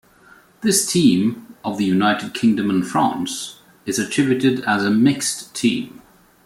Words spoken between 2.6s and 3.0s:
and